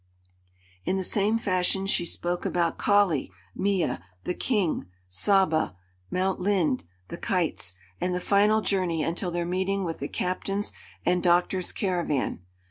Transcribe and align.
In 0.83 0.97
the 0.97 1.03
same 1.03 1.37
fashion 1.37 1.85
she 1.85 2.05
spoke 2.05 2.43
about 2.43 2.79
Kali, 2.79 3.31
Mea, 3.53 3.99
the 4.23 4.33
King, 4.33 4.87
Saba, 5.07 5.75
Mount 6.09 6.39
Linde, 6.39 6.85
the 7.09 7.17
kites, 7.19 7.75
and 7.99 8.15
the 8.15 8.19
final 8.19 8.61
journey 8.61 9.03
until 9.03 9.29
their 9.29 9.45
meeting 9.45 9.83
with 9.83 9.99
the 9.99 10.07
captain's 10.07 10.73
and 11.05 11.21
doctor's 11.21 11.71
caravan. 11.71 12.39